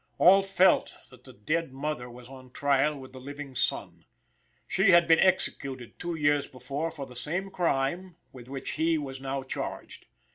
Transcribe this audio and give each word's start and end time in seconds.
All 0.17 0.41
felt 0.41 0.97
that 1.11 1.25
the 1.25 1.33
dead 1.33 1.71
mother 1.71 2.09
was 2.09 2.27
on 2.27 2.49
trial 2.49 2.97
with 2.97 3.13
the 3.13 3.21
living 3.21 3.53
son. 3.53 4.03
She 4.67 4.89
had 4.89 5.07
been 5.07 5.19
executed 5.19 5.99
two 5.99 6.15
years 6.15 6.47
before 6.47 6.89
for 6.89 7.05
the 7.05 7.15
same 7.15 7.51
crime 7.51 8.15
with 8.33 8.49
which 8.49 8.71
he 8.71 8.97
was 8.97 9.21
now 9.21 9.43
charged. 9.43 10.07